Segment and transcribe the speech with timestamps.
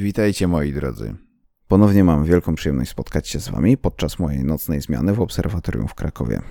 [0.00, 1.14] Witajcie moi drodzy.
[1.68, 5.94] Ponownie mam wielką przyjemność spotkać się z Wami podczas mojej nocnej zmiany w obserwatorium w
[5.94, 6.42] Krakowie.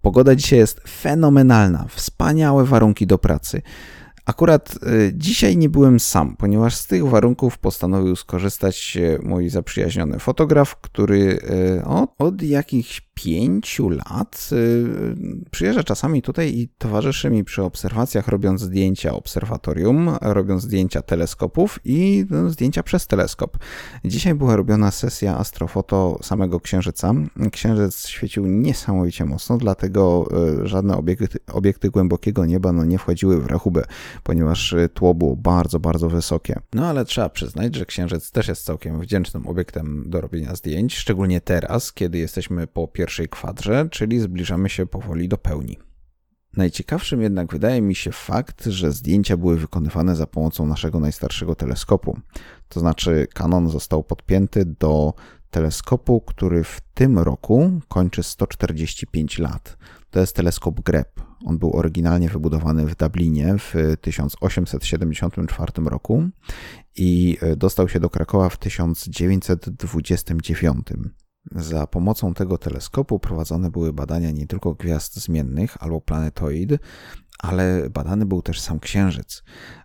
[0.00, 3.62] Pogoda dzisiaj jest fenomenalna, wspaniałe warunki do pracy.
[4.28, 10.76] Akurat y, dzisiaj nie byłem sam, ponieważ z tych warunków postanowił skorzystać mój zaprzyjaźniony fotograf,
[10.80, 11.38] który
[11.78, 14.86] y, od, od jakichś pięciu lat y,
[15.50, 22.26] przyjeżdża czasami tutaj i towarzyszy mi przy obserwacjach, robiąc zdjęcia obserwatorium, robiąc zdjęcia teleskopów i
[22.30, 23.58] no, zdjęcia przez teleskop.
[24.04, 27.14] Dzisiaj była robiona sesja astrofoto samego Księżyca.
[27.52, 30.28] Księżyc świecił niesamowicie mocno, dlatego
[30.62, 33.84] y, żadne obiekty, obiekty głębokiego nieba no, nie wchodziły w rachubę,
[34.22, 36.60] ponieważ y, tło było bardzo, bardzo wysokie.
[36.74, 41.40] No ale trzeba przyznać, że Księżyc też jest całkiem wdzięcznym obiektem do robienia zdjęć, szczególnie
[41.40, 45.78] teraz, kiedy jesteśmy po pierwszej kwadrze, czyli zbliżamy się powoli do pełni.
[46.56, 52.20] Najciekawszym jednak wydaje mi się fakt, że zdjęcia były wykonywane za pomocą naszego najstarszego teleskopu.
[52.68, 55.14] To znaczy, Canon został podpięty do
[55.50, 59.76] teleskopu, który w tym roku kończy 145 lat.
[60.10, 61.20] To jest teleskop Greb.
[61.44, 66.28] On był oryginalnie wybudowany w Dublinie w 1874 roku
[66.96, 70.86] i dostał się do Krakowa w 1929.
[71.52, 76.70] Za pomocą tego teleskopu prowadzone były badania nie tylko gwiazd zmiennych albo planetoid,
[77.38, 79.42] ale badany był też sam Księżyc.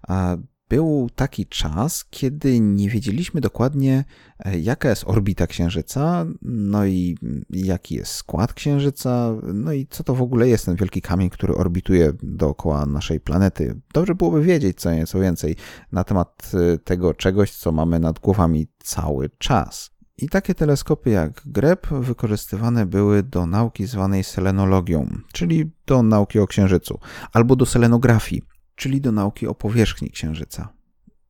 [0.08, 0.38] A
[0.76, 4.04] był taki czas, kiedy nie wiedzieliśmy dokładnie,
[4.40, 7.18] e, jaka jest orbita Księżyca, no i
[7.50, 11.56] jaki jest skład Księżyca, no i co to w ogóle jest ten wielki kamień, który
[11.56, 13.82] orbituje dookoła naszej planety.
[13.94, 15.56] Dobrze byłoby wiedzieć co nieco więcej
[15.92, 19.92] na temat e, tego czegoś, co mamy nad głowami cały czas.
[20.18, 26.48] I takie teleskopy jak Greb wykorzystywane były do nauki zwanej selenologią, czyli do nauki o
[26.48, 27.00] Księżycu,
[27.34, 28.42] albo do selenografii,
[28.76, 30.74] czyli do nauki o powierzchni Księżyca.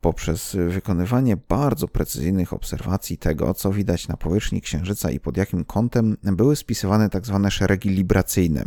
[0.01, 6.17] Poprzez wykonywanie bardzo precyzyjnych obserwacji tego, co widać na powierzchni Księżyca i pod jakim kątem,
[6.23, 7.39] były spisywane tzw.
[7.43, 8.65] Tak szeregi libracyjne.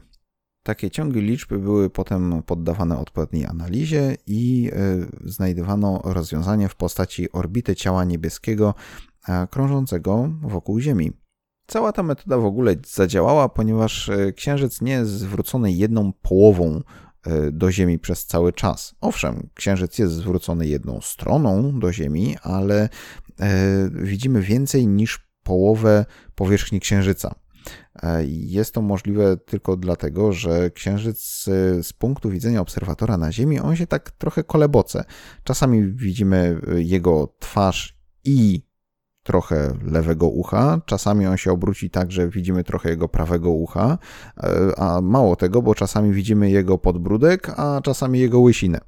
[0.62, 7.76] Takie ciągi liczby były potem poddawane odpowiedniej analizie i e, znajdowano rozwiązanie w postaci orbity
[7.76, 8.74] ciała niebieskiego
[9.50, 11.12] krążącego wokół Ziemi.
[11.66, 16.82] Cała ta metoda w ogóle zadziałała, ponieważ e, Księżyc nie jest zwrócony jedną połową e,
[17.52, 18.94] do Ziemi przez cały czas.
[19.00, 22.88] Owszem, Księżyc jest zwrócony jedną stroną do Ziemi, ale
[23.40, 26.04] e, widzimy więcej niż połowę
[26.34, 27.34] powierzchni Księżyca.
[28.26, 31.44] Jest to możliwe tylko dlatego, że Księżyc
[31.82, 35.04] z punktu widzenia obserwatora na Ziemi, on się tak trochę koleboce.
[35.44, 38.65] Czasami widzimy jego twarz i
[39.26, 40.80] trochę lewego ucha.
[40.86, 43.98] Czasami on się obróci tak, że widzimy trochę jego prawego ucha,
[44.36, 48.80] e, a mało tego, bo czasami widzimy jego podbródek, a czasami jego łysinę.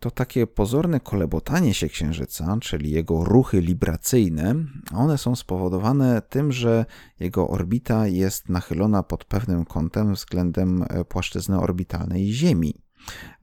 [0.00, 4.54] To takie pozorne kolebotanie się księżyca, czyli jego ruchy libracyjne,
[4.94, 6.84] one są spowodowane tym, że
[7.20, 12.74] jego orbita jest nachylona pod pewnym kątem względem e, płaszczyzny orbitalnej Ziemi.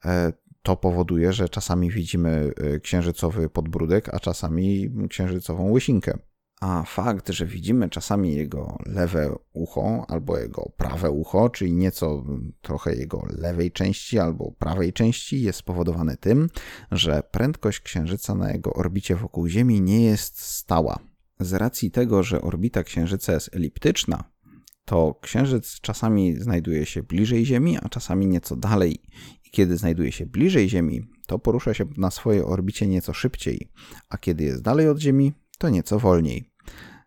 [0.06, 0.34] E,
[0.64, 2.52] to powoduje, że czasami widzimy
[2.84, 6.18] księżycowy podbródek, a czasami księżycową łysinkę.
[6.66, 12.26] A fakt, że widzimy czasami jego lewe ucho albo jego prawe ucho, czyli nieco
[12.62, 16.50] trochę jego lewej części albo prawej części, jest spowodowany tym,
[16.92, 21.00] że prędkość Księżyca na jego orbicie wokół Ziemi nie jest stała.
[21.40, 24.24] Z racji tego, że orbita Księżyca jest eliptyczna,
[24.86, 29.00] to Księżyc czasami znajduje się bliżej Ziemi, a czasami nieco dalej.
[29.46, 33.72] I kiedy znajduje się bliżej Ziemi, to porusza się na swojej orbicie nieco szybciej,
[34.10, 36.53] a kiedy jest dalej od Ziemi, to nieco wolniej.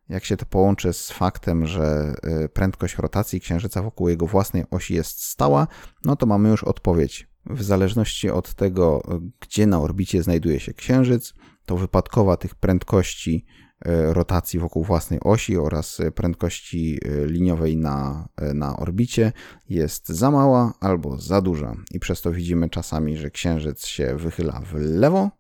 [0.09, 4.95] Jak się to połączy z faktem, że y, prędkość rotacji Księżyca wokół jego własnej osi
[4.95, 5.67] jest stała,
[6.05, 7.29] no to mamy już odpowiedź.
[7.47, 9.03] W zależności od tego,
[9.41, 11.35] gdzie na orbicie znajduje się Księżyc,
[11.67, 13.47] to wypadkowa tych prędkości
[13.87, 19.33] y, rotacji wokół własnej osi oraz prędkości y, liniowej na, na orbicie
[19.69, 21.77] jest za mała albo za duża.
[21.91, 25.31] I przez to widzimy czasami, że Księżyc się wychyla w lewo,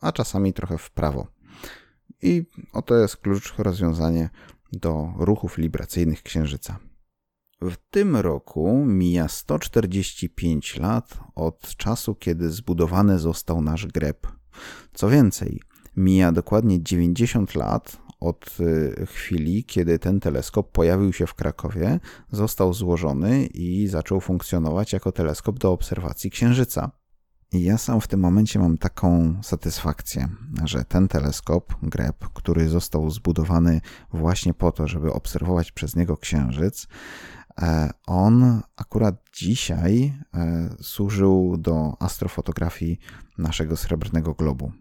[0.00, 1.33] a czasami trochę w prawo.
[2.22, 4.30] I oto jest klucz rozwiązanie
[4.72, 6.78] do ruchów libracyjnych Księżyca.
[7.60, 14.26] W tym roku mija 145 lat od czasu, kiedy zbudowany został nasz greb.
[14.94, 15.60] Co więcej,
[15.96, 22.00] mija dokładnie 90 lat od y, chwili, kiedy ten teleskop pojawił się w Krakowie,
[22.32, 26.90] został złożony i zaczął funkcjonować jako teleskop do obserwacji Księżyca.
[27.52, 30.28] I ja sam w tym momencie mam taką satysfakcję,
[30.64, 33.80] że ten teleskop Greb, który został zbudowany
[34.12, 36.86] właśnie po to, żeby obserwować przez niego księżyc,
[37.60, 42.98] e, on akurat dzisiaj e, służył do astrofotografii
[43.38, 44.72] naszego srebrnego globu.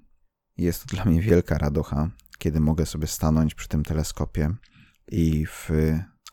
[0.58, 4.56] Jest to dla mnie wielka radocha, kiedy mogę sobie stanąć przy tym teleskopie
[5.12, 5.70] i w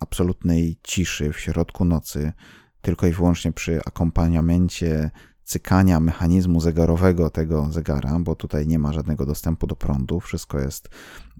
[0.00, 2.32] absolutnej ciszy w środku nocy,
[2.81, 5.11] tylko i wyłącznie przy akompaniamencie
[5.50, 10.88] cykania mechanizmu zegarowego tego zegara, bo tutaj nie ma żadnego dostępu do prądu, wszystko jest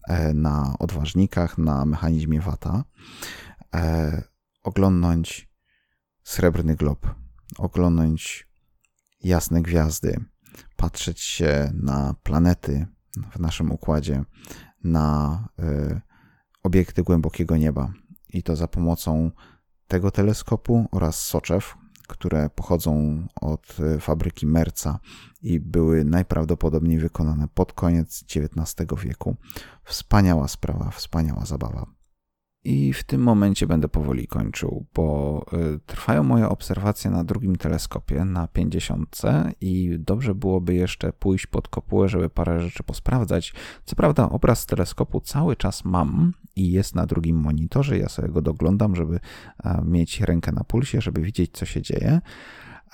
[0.08, 2.84] e, na odważnikach, na mechanizmie Wata,
[3.74, 4.22] e,
[4.62, 5.50] oglądnąć
[6.24, 7.14] srebrny glob,
[7.58, 8.48] oglądać
[9.22, 10.24] jasne gwiazdy,
[10.76, 12.86] patrzeć się na planety
[13.32, 14.24] w naszym układzie,
[14.84, 16.00] na y,
[16.62, 17.92] obiekty głębokiego nieba.
[18.28, 19.30] I to za pomocą
[19.88, 21.74] tego teleskopu oraz soczew,
[22.10, 24.98] które pochodzą od y, fabryki Merca
[25.42, 29.36] i były najprawdopodobniej wykonane pod koniec XIX wieku.
[29.84, 32.00] Wspaniała sprawa, wspaniała zabawa.
[32.64, 38.24] I w tym momencie będę powoli kończył, bo y, trwają moje obserwacje na drugim teleskopie,
[38.24, 39.20] na 50
[39.60, 43.54] i dobrze byłoby jeszcze pójść pod kopułę, żeby parę rzeczy posprawdzać.
[43.84, 48.28] Co prawda obraz z teleskopu cały czas mam i jest na drugim monitorze, ja sobie
[48.28, 49.20] go doglądam, żeby
[49.64, 52.20] e, mieć rękę na pulsie, żeby widzieć co się dzieje.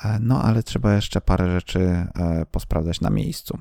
[0.05, 3.59] E, no ale trzeba jeszcze parę rzeczy e, posprawdzać na miejscu.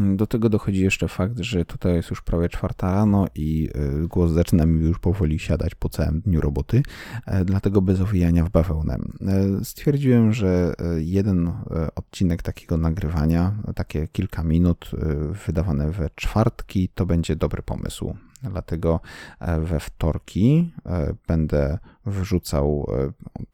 [0.00, 4.30] Do tego dochodzi jeszcze fakt, że tutaj jest już prawie czwarta rano i e, głos
[4.30, 6.82] zaczyna mi już powoli siadać po całym dniu roboty,
[7.26, 8.98] e, dlatego bez owijania w bawełnę.
[9.26, 11.52] E, stwierdziłem, że jeden
[11.94, 14.90] odcinek takiego nagrywania, takie kilka minut
[15.46, 18.14] wydawane we czwartki, to będzie dobry pomysł.
[18.42, 19.00] Dlatego
[19.58, 20.72] we wtorki
[21.26, 22.86] będę wrzucał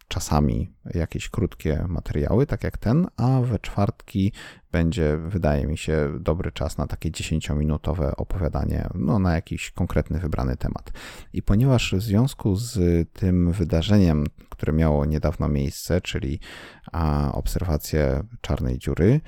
[0.08, 4.32] czasami jakieś krótkie materiały, tak jak ten, a we czwartki
[4.72, 10.56] będzie, wydaje mi się, dobry czas na takie 10-minutowe opowiadanie no, na jakiś konkretny, wybrany
[10.56, 10.92] temat.
[11.32, 12.78] I ponieważ w związku z
[13.12, 14.24] tym wydarzeniem,
[14.64, 16.40] które miało niedawno miejsce, czyli
[17.32, 19.20] obserwację czarnej dziury,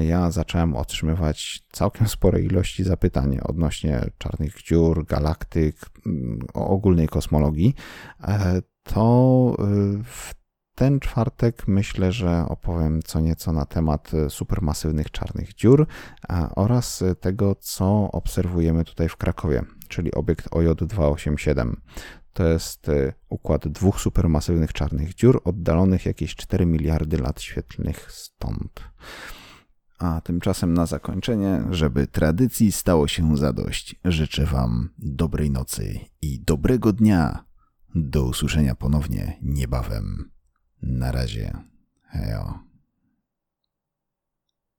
[0.00, 5.76] ja zacząłem otrzymywać całkiem spore ilości zapytań odnośnie czarnych dziur, galaktyk,
[6.54, 7.74] o ogólnej kosmologii,
[8.20, 10.34] e, to y, w
[10.74, 15.86] ten czwartek myślę, że opowiem co nieco na temat supermasywnych czarnych dziur
[16.56, 21.74] oraz tego, co obserwujemy tutaj w Krakowie, czyli obiekt OJ287.
[22.34, 28.80] To jest y, układ dwóch supermasywnych czarnych dziur, oddalonych jakieś 4 miliardy lat świetlnych stąd.
[29.98, 36.92] A tymczasem na zakończenie, żeby tradycji stało się zadość, życzę Wam dobrej nocy i dobrego
[36.92, 37.44] dnia.
[37.94, 40.30] Do usłyszenia ponownie niebawem.
[40.82, 41.52] Na razie.
[42.02, 42.73] Hejo.